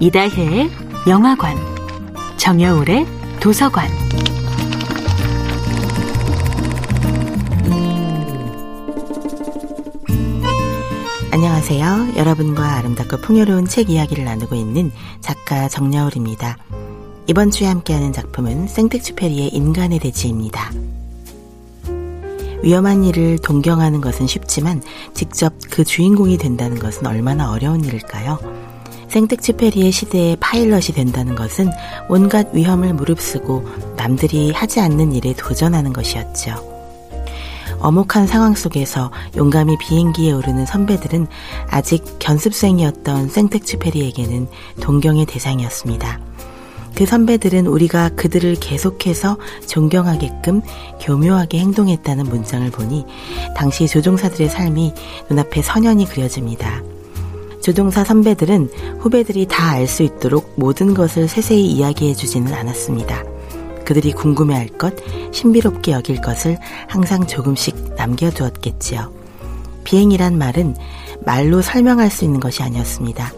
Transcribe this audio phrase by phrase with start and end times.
[0.00, 0.70] 이다혜의
[1.08, 1.56] 영화관,
[2.36, 3.06] 정여울의
[3.40, 3.88] 도서관.
[11.30, 12.14] 안녕하세요.
[12.16, 14.90] 여러분과 아름답고 풍요로운 책 이야기를 나누고 있는
[15.20, 16.58] 작가 정여울입니다.
[17.28, 20.72] 이번 주에 함께하는 작품은 생텍쥐페리의 인간의 대지입니다.
[22.62, 24.82] 위험한 일을 동경하는 것은 쉽지만
[25.12, 28.63] 직접 그 주인공이 된다는 것은 얼마나 어려운 일일까요?
[29.14, 31.70] 생텍쥐페리의 시대에 파일럿이 된다는 것은
[32.08, 33.64] 온갖 위험을 무릅쓰고
[33.96, 36.74] 남들이 하지 않는 일에 도전하는 것이었죠.
[37.78, 41.28] 어목한 상황 속에서 용감히 비행기에 오르는 선배들은
[41.68, 44.48] 아직 견습생이었던 생텍쥐페리에게는
[44.80, 46.18] 동경의 대상이었습니다.
[46.96, 49.36] 그 선배들은 우리가 그들을 계속해서
[49.68, 50.60] 존경하게끔
[51.00, 53.04] 교묘하게 행동했다는 문장을 보니
[53.56, 54.92] 당시 조종사들의 삶이
[55.28, 56.82] 눈앞에 선연히 그려집니다.
[57.64, 58.68] 조종사 선배들은
[59.00, 63.24] 후배들이 다 알 수 있도록 모든 것을 세세히 이야기해 주지는 않았습니다.
[63.86, 64.94] 그들이 궁금해할 것,
[65.32, 69.10] 신비롭게 여길 것을 항상 조금씩 남겨두었겠지요.
[69.84, 70.76] 비행이란 말은
[71.24, 73.32] 말로 설명할 수 있는 것이 아니었습니다.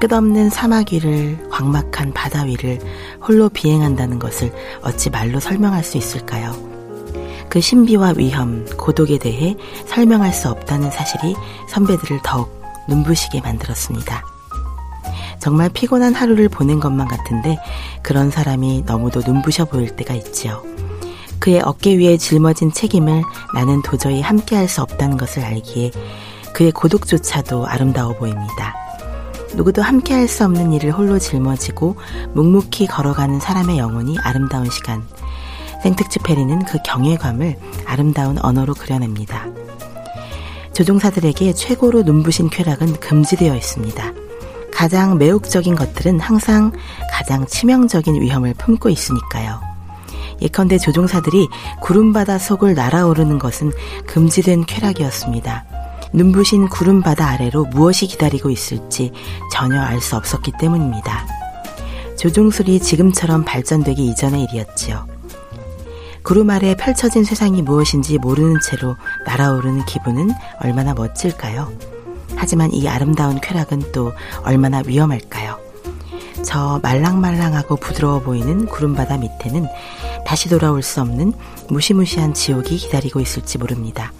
[0.00, 2.80] 끝없는 사막 위를 광막한 바다 위를
[3.26, 6.52] 홀로 비행한다는 것을 어찌 말로 설명할 수 있을까요?
[7.48, 11.36] 그 신비와 위험, 고독에 대해 설명할 수 없다는 사실이
[11.68, 12.57] 선배들을 더욱
[12.88, 14.22] 눈부시게 만들었습니다.
[15.38, 17.58] 정말 피곤한 하루를 보낸 것만 같은데
[18.02, 20.62] 그런 사람이 너무도 눈부셔 보일 때가 있지요.
[21.38, 23.22] 그의 어깨 위에 짊어진 책임을
[23.54, 25.92] 나는 도저히 함께할 수 없다는 것을 알기에
[26.52, 28.74] 그의 고독조차도 아름다워 보입니다.
[29.54, 31.96] 누구도 함께할 수 없는 일을 홀로 짊어지고
[32.34, 35.06] 묵묵히 걸어가는 사람의 영혼이 아름다운 시간.
[35.82, 39.46] 생특츠페리는 그 경외감을 아름다운 언어로 그려냅니다.
[40.78, 44.12] 조종사들에게 최고로 눈부신 쾌락은 금지되어 있습니다.
[44.72, 46.70] 가장 매혹적인 것들은 항상
[47.10, 49.60] 가장 치명적인 위험을 품고 있으니까요.
[50.40, 51.48] 예컨대 조종사들이
[51.82, 53.72] 구름바다 속을 날아오르는 것은
[54.06, 55.64] 금지된 쾌락이었습니다.
[56.12, 59.10] 눈부신 구름바다 아래로 무엇이 기다리고 있을지
[59.52, 61.26] 전혀 알 수 없었기 때문입니다.
[62.16, 65.17] 조종술이 지금처럼 발전되기 이전의 일이었지요.
[66.28, 70.28] 구름 아래 펼쳐진 세상이 무엇인지 모르는 채로 날아오르는 기분은
[70.60, 71.72] 얼마나 멋질까요?
[72.36, 74.12] 하지만 이 아름다운 쾌락은 또
[74.42, 75.58] 얼마나 위험할까요?
[76.44, 79.68] 저 말랑말랑하고 부드러워 보이는 구름바다 밑에는
[80.26, 81.32] 다시 돌아올 수 없는
[81.70, 84.12] 무시무시한 지옥이 기다리고 있을지 모릅니다.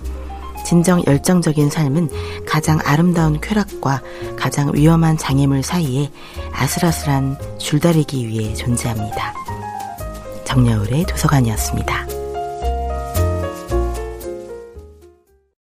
[0.65, 2.09] 진정 열정적인 삶은
[2.47, 4.01] 가장 아름다운 쾌락과
[4.35, 6.11] 가장 위험한 장애물 사이에
[6.53, 9.38] 아슬아슬한 줄다리기 위해 존재합니다.
[10.59, 12.18] 정여울의 도서관이었습니다.